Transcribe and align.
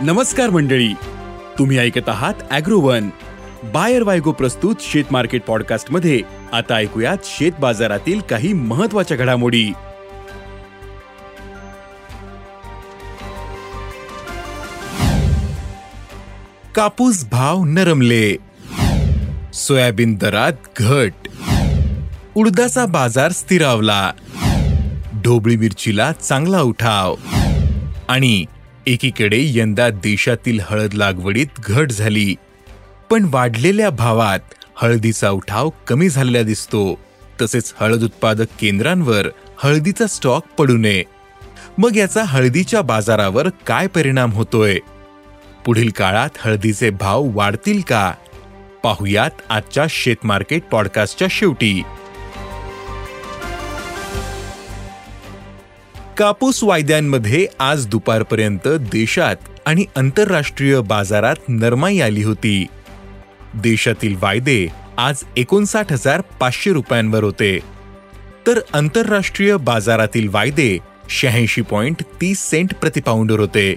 नमस्कार 0.00 0.50
मंडळी. 0.50 0.94
तुम्ही 1.58 1.78
ऐकत 1.78 2.08
आहात 2.08 2.34
अॅग्रोवन. 2.50 3.08
बायर 3.64 4.02
वायगो 4.02 4.32
प्रस्तुत 4.32 4.74
शेत 4.80 5.04
मार्केट 5.10 5.42
पॉडकास्टमध्ये 5.42 6.20
आता 6.52 6.74
ऐकूयात 6.74 7.16
शेत 7.24 7.52
बाजारातील 7.60 8.20
काही 8.20 8.52
महत्त्वाच्या 8.52 9.16
घडामोडी. 9.16 9.72
कापूस 16.74 17.24
भाव 17.30 17.64
नरमले. 17.64 18.36
सोयाबीन 19.54 20.14
दरात 20.14 20.52
घट. 20.78 21.12
उडदाचा 22.34 22.86
बाजार 22.86 23.32
स्थिरावला. 23.32 24.12
ढोबळी 25.24 25.56
मिरचीला 25.56 26.12
चांगला 26.12 26.60
उठाव. 26.60 27.14
आणि 28.08 28.44
एकीकडे 28.86 29.38
यंदा 29.40 29.88
देशातील 29.88 30.60
हळद 30.62 30.94
लागवडीत 30.94 31.46
घट 31.58 31.90
झाली 31.90 32.34
पण 33.10 33.26
वाढलेल्या 33.30 33.90
भावात 33.90 34.40
हळदीचा 34.76 35.30
उठाव 35.30 35.70
कमी 35.86 36.08
झालेला 36.08 36.42
दिसतो. 36.42 36.98
तसेच 37.42 37.74
हळद 37.80 38.04
उत्पादक 38.04 38.46
केंद्रांवर 38.60 39.26
हळदीचा 39.58 40.06
स्टॉक 40.06 40.44
पडू 40.58 40.76
नये. 40.76 41.02
मग 41.78 41.96
याचा 41.96 42.24
हळदीच्या 42.24 42.82
बाजारावर 42.82 43.48
काय 43.48 43.86
परिणाम 43.86 44.32
होतोय? 44.32 44.78
पुढील 45.66 45.90
काळात 45.90 46.30
हळदीचे 46.38 46.90
भाव 46.90 47.22
वाढतील 47.24 47.80
का? 47.80 48.12
पाहुयात 48.82 49.30
आजच्या 49.50 49.86
शेतमार्केट 49.90 50.62
पॉडकास्टच्या 50.62 51.28
शेवटी. 51.30 51.82
कापूस 56.18 56.64
वायद्यांमध्ये 56.64 57.46
आज 57.58 57.86
दुपारपर्यंत 57.86 58.68
देशात 58.68 59.36
आणि 59.66 59.84
आंतरराष्ट्रीय 59.96 60.80
बाजारात 60.80 61.36
नरमाई 61.48 62.00
आली 62.00 62.22
होती. 62.22 62.66
देशातील 63.54 64.16
वायदे 64.20 64.68
आज 64.98 65.22
एकोणसाठ 65.36 65.92
हजार 65.92 66.20
पाचशे 66.20 66.72
रुपयांवर 66.72 67.24
होते. 67.24 67.58
तर 68.46 68.60
आंतरराष्ट्रीय 68.74 69.56
बाजारातील 69.56 70.28
वायदे 70.28 70.78
शहाऐंशी 71.10 71.62
पॉइंट 71.62 72.02
तीस 72.20 72.50
सेंट 72.50 72.74
प्रतिपाऊंडर 72.74 73.40
होते. 73.40 73.74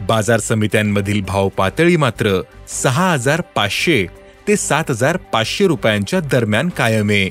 बाजार 0.00 0.40
समित्यांमधील 0.40 1.20
भाव 1.20 1.48
पातळी 1.48 1.96
मात्र 1.96 2.40
सहा 2.68 3.12
हजार 3.12 3.40
पाचशे 3.40 4.06
ते 4.48 4.56
सात 4.56 4.84
हजार 4.90 5.16
पाचशे 5.16 5.66
रुपयांच्या 5.66 6.20
दरम्यान 6.20 6.68
कायम 6.68 7.10
आहे. 7.10 7.30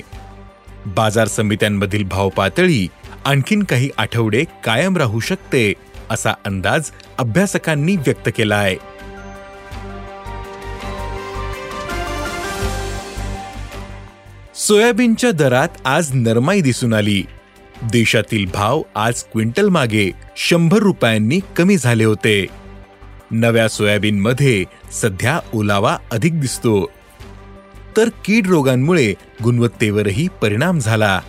बाजार 0.86 1.28
समित्यांमधील 1.28 2.04
भाव 2.04 2.28
पातळी 2.28 2.88
आणखीन 3.24 3.62
काही 3.62 3.90
आठवडे 3.96 4.44
कायम 4.64 4.96
राहू 4.96 5.20
शकते 5.20 5.72
असा 6.10 6.30
अंदाज 6.44 6.90
अभ्यासकांनी 7.18 7.96
व्यक्त 7.96 8.28
केला 8.36 8.56
आहे 8.56 8.94
सोयाबीनच्या 14.54 15.30
दरात 15.30 15.68
आज 15.84 16.10
नरमाई 16.14 16.60
दिसून 16.60 16.94
आली. 16.94 17.22
देशातील 17.82 18.50
भाव 18.54 18.82
आज 18.94 19.22
क्विंटल 19.22 19.68
मागे 19.68 20.10
शंभर 20.36 20.78
रुपयांनी 20.78 21.40
कमी 21.56 21.76
झाले 21.76 22.04
होते. 22.04 22.46
नव्या 23.30 23.68
सोयाबीनमध्ये 23.68 24.64
सध्या 24.92 25.40
ओलावा 25.54 25.98
अधिक 26.12 26.40
दिसतो. 26.40 26.90
तर 27.96 28.08
कीड 28.24 28.46
रोगांमुळे 28.46 29.14
गुणवत्तेवरही 29.42 30.28
परिणाम 30.42 30.78
झाला. 30.78 31.20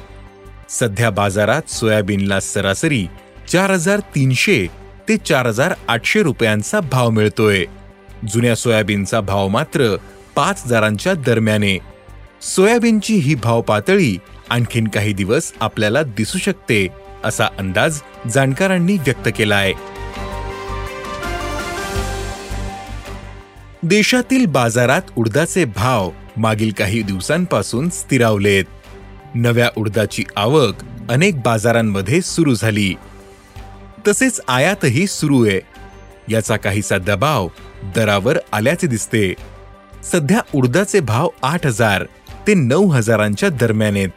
सध्या 0.69 1.09
बाजारात 1.09 1.69
सोयाबीनला 1.69 2.39
सरासरी 2.39 3.05
चार 3.51 3.71
हजार 3.71 3.99
तीनशे 4.15 4.67
ते 5.09 5.17
चार 5.17 5.45
हजार 5.45 5.73
आठशे 5.87 6.23
रुपयांचा 6.23 6.79
भाव 6.79 7.09
मिळतोय. 7.09 7.65
जुन्या 8.33 8.55
सोयाबीनचा 8.55 9.21
भाव 9.21 9.47
मात्र 9.47 9.95
पाच 10.35 10.61
हजारांच्या 10.65 11.13
दरम्याने. 11.13 11.77
सोयाबीनची 12.41 13.15
ही 13.15 13.35
भाव 13.35 13.61
पातळी 13.61 14.17
आणखीन 14.49 14.87
काही 14.87 15.13
दिवस 15.13 15.51
आपल्याला 15.61 16.01
दिसू 16.03 16.37
शकते 16.37 16.87
असा 17.23 17.47
अंदाज 17.59 17.99
जाणकारांनी 18.33 18.97
व्यक्त 18.97 19.29
केला 19.37 19.55
आहे 19.55 19.73
देशातील 23.83 24.45
बाजारात 24.45 25.01
उडदाचे 25.15 25.65
भाव 25.65 26.09
मागील 26.37 26.71
काही 26.71 27.01
दिवसांपासून 27.01 27.89
स्थिरावलेत. 27.89 28.65
नव्या 29.35 29.69
उडदाची 29.77 30.23
आवक 30.35 30.73
अनेक 31.09 31.41
बाजारांमध्ये 31.41 32.21
सुरू 32.21 32.53
झाली. 32.55 32.93
तसेच 34.07 34.41
आयातही 34.47 35.07
सुरू 35.07 35.47
आहे. 35.47 35.59
याचा 36.29 36.57
काहीसा 36.57 36.97
दबाव 36.97 37.47
दरावर 37.95 38.37
आल्याचे 38.53 38.87
दिसते. 38.87 39.33
सध्या 40.03 40.39
उडदाचे 40.53 40.99
भाव 40.99 41.29
आठ 41.43 41.65
हजार 41.65 42.03
ते 42.47 42.53
नऊ 42.53 42.87
हजारांच्या 42.87 43.49
दरम्यान 43.49 43.95
आहेत. 43.95 44.09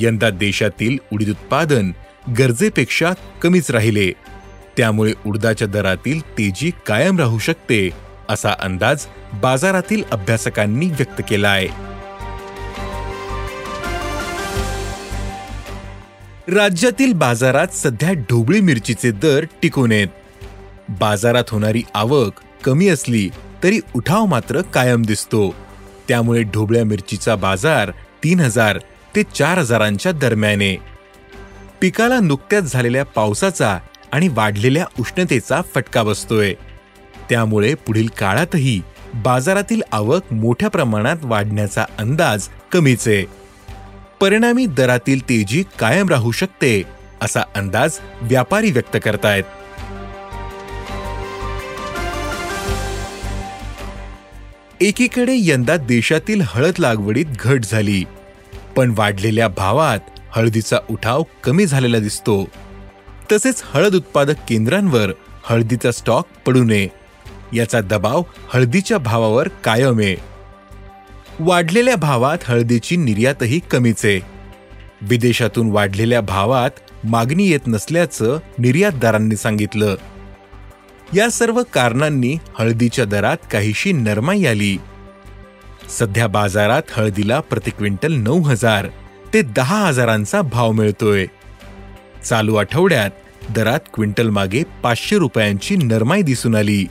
यंदा 0.00 0.30
देशातील 0.30 0.98
उडीद 1.12 1.28
उत्पादन 1.28 1.92
गरजेपेक्षा 2.38 3.12
कमीच 3.42 3.70
राहिले. 3.70 4.12
त्यामुळे 4.76 5.12
उडदाच्या 5.26 5.68
दरातील 5.68 6.20
तेजी 6.20 6.70
कायम 6.86 7.18
राहू 7.18 7.38
शकते 7.38 7.90
असा 8.28 8.54
अंदाज 8.60 9.06
बाजारातील 9.42 10.02
अभ्यासकांनी 10.12 10.86
व्यक्त 10.86 11.22
केला 11.28 11.48
आहे 11.48 11.97
राज्यातील 16.48 17.12
बाजारात 17.12 17.68
सध्या 17.68 18.12
ढोबळी 18.12 18.60
मिरचीचे 18.60 19.10
दर 19.10 19.44
टिकून 19.62 19.92
आहेत. 19.92 20.08
बाजारात 20.88 21.44
होणारी 21.48 21.82
आवक 21.94 22.32
कमी 22.64 22.88
असली 22.88 23.30
तरी 23.62 23.80
उठाव 23.94 24.24
मात्र 24.24 24.62
कायम 24.62 25.02
दिसतो. 25.02 25.54
त्यामुळे 26.08 26.42
ढोबळ्या 26.42 26.84
मिरचीचा 26.84 27.36
बाजार 27.36 27.90
तीन 28.24 28.40
हजार 28.40 28.78
ते 29.16 29.22
चार 29.22 29.58
हजारांच्या 29.58 30.12
दरम्याने. 30.12 30.76
पिकाला 31.80 32.20
नुकत्याच 32.20 32.72
झालेल्या 32.72 33.04
पावसाचा 33.04 33.78
आणि 34.12 34.28
वाढलेल्या 34.28 34.84
उष्णतेचा 35.00 35.60
फटका 35.74 36.02
बसतोय. 36.02 36.54
त्यामुळे 37.30 37.74
पुढील 37.74 38.08
काळातही 38.18 38.80
बाजारातील 39.14 39.82
आवक 39.92 40.32
मोठ्या 40.32 40.68
प्रमाणात 40.68 41.16
वाढण्याचा 41.22 41.84
अंदाज 41.98 42.48
कमीच 42.72 43.08
आहे. 43.08 43.37
परिणामी 44.20 44.66
दरातील 44.66 45.28
तेजी 45.28 45.64
कायम 45.78 46.08
राहू 46.08 46.30
शकते 46.30 46.82
असा 47.20 47.40
अंदाज 47.54 47.98
व्यापारी 48.22 48.70
व्यक्त 48.70 48.96
करतायत. 49.04 49.44
एकीकडे 54.80 55.34
यंदा 55.36 55.76
देशातील 55.76 56.42
हळद 56.44 56.74
लागवडीत 56.78 57.26
घट 57.40 57.64
झाली 57.64 58.04
पण 58.76 58.94
वाढलेल्या 58.96 59.48
भावात 59.48 59.98
हळदीचा 60.30 60.78
उठाव 60.90 61.22
कमी 61.44 61.66
झालेला 61.66 61.98
दिसतो. 61.98 62.44
तसेच 63.32 63.62
हळद 63.64 63.94
उत्पादक 63.94 64.34
केंद्रांवर 64.48 65.12
हळदीचा 65.44 65.92
स्टॉक 65.92 66.26
पडू 66.46 66.64
नये 66.64 66.88
याचा 67.52 67.80
दबाव 67.80 68.22
हळदीच्या 68.52 68.98
भावावर 68.98 69.48
कायम 69.48 69.98
आहे. 69.98 70.27
वाढलेल्या 71.40 71.96
भावात 71.96 72.38
हळदीची 72.44 72.96
निर्यातही 72.96 73.60
कमीच. 73.70 74.04
आहे 74.04 74.20
विदेशातून 75.02 75.70
वाढलेल्या 75.70 76.20
भावात 76.20 76.70
मागणी 77.04 77.48
येत 77.48 77.60
नसल्याचं 77.66 78.38
निर्यातदारांनी 78.58 79.36
सांगितलं. 79.36 79.96
या 81.14 81.30
सर्व 81.30 81.62
कारणांनी 81.72 82.36
हळदीच्या 82.58 83.04
दरात 83.04 83.36
काहीशी 83.52 83.92
नरमाई 83.92 84.44
आली. 84.44 84.76
सध्या 85.98 86.26
बाजारात 86.26 86.82
हळदीला 86.90 87.40
प्रति 87.40 87.70
क्विंटल 87.70 88.12
नऊ 88.12 88.42
हजार 88.42 88.86
ते 89.34 89.42
दहा 89.42 89.86
हजारांचा 89.86 90.42
भाव 90.42 90.72
मिळतोय. 90.72 91.26
चालू 92.24 92.54
आठवड्यात 92.54 93.10
दरात 93.50 93.80
क्विंटल 93.94 94.28
मागे 94.28 94.62
पाचशे 94.82 95.18
रुपयांची 95.18 95.76
नरमाई 95.76 96.22
दिसून 96.22 96.54
आली. 96.54 96.86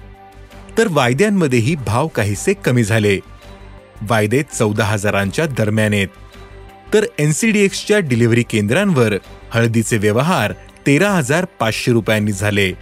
तर 0.78 0.88
वायद्यांमध्येही 0.92 1.76
भाव 1.76 2.08
काहीसे 2.08 2.54
कमी 2.54 2.84
झाले. 2.84 3.20
वायदे 4.02 4.44
चौदा 4.44 4.86
हजारांच्या 4.86 5.46
दरम्यान 5.46 5.94
आहेत. 5.94 6.08
तर 6.94 7.06
एनसीडीएक्सच्या 7.20 8.00
डिलिव्हरी 8.00 8.44
केंद्रांवर 8.44 9.14
हळदीचे 9.52 9.98
व्यवहार 9.98 10.54
तेरा 10.88 11.10
हजार 11.10 11.46
पाचशे 11.60 11.92
रुपयांनी 11.92 12.32
झाले. 12.32 12.74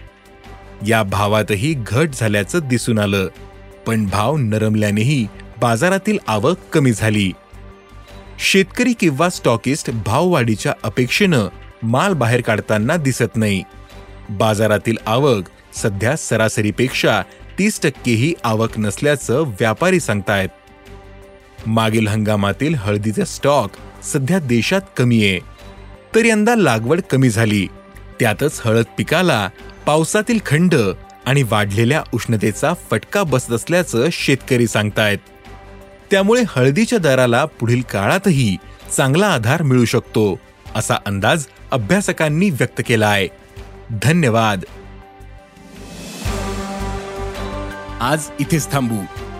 या 0.87 1.03
भावातही 1.03 1.73
घट 1.87 2.09
झाल्याचं 2.13 2.59
दिसून 2.63 2.99
आलं. 2.99 3.27
पण 3.87 4.05
भाव 4.05 4.37
नरमल्यानेही 4.37 5.27
बाजारातील 5.61 6.17
आवक 6.27 6.57
कमी 6.73 6.91
झाली. 6.91 7.31
शेतकरी 8.39 8.93
किंवा 8.93 9.29
स्टॉकिस्ट 9.29 9.89
भाववाढीच्या 9.89 10.73
अपेक्षेनं 10.83 11.47
माल 11.83 12.13
बाहेर 12.13 12.41
काढताना 12.41 12.97
दिसत 12.97 13.35
नाही. 13.35 13.63
बाजारातील 14.29 14.97
आवक 15.05 15.43
सध्या 15.73 16.15
सरासरीपेक्षा 16.15 17.21
तीस 17.59 17.81
टक्केही 17.81 18.33
आवक 18.43 18.77
नसल्याचं 18.77 19.41
व्यापारी 19.41 19.99
सांगतायत. 19.99 20.49
मागील 21.65 22.07
हंगामातील 22.07 22.75
हळदीचे 22.75 23.25
स्टॉक 23.25 23.69
सध्या 24.03 24.39
देशात 24.39 24.81
कमी 24.97 25.23
आहे. 25.23 25.39
तर 26.15 26.25
यंदा 26.25 26.55
लागवड 26.55 27.01
कमी 27.01 27.29
झाली. 27.29 27.67
त्यातच 28.19 28.61
हळद 28.65 28.85
पिकाला 28.97 29.49
पावसातील 29.85 30.39
खंड 30.45 30.75
आणि 31.25 31.43
वाढलेल्या 31.43 32.03
उष्णतेचा 32.13 32.73
फटका 32.91 33.23
बसत 33.23 33.51
असल्याचं 33.51 34.07
शेतकरी 34.11 34.67
सांगतायत. 34.67 35.17
त्यामुळे 36.11 36.43
हळदीच्या 36.47 36.99
दराला 36.99 37.45
पुढील 37.45 37.81
काळातही 37.81 38.57
चांगला 38.97 39.27
आधार 39.27 39.61
मिळू 39.61 39.85
शकतो 39.85 40.39
असा 40.75 40.95
अंदाज 41.05 41.45
अभ्यासकांनी 41.71 42.49
व्यक्त 42.49 42.81
केला 42.85 43.07
आहे 43.07 43.27
धन्यवाद. 44.03 44.63
आज 48.01 48.23
इथेच 48.39 48.71
थांबू. 48.71 49.24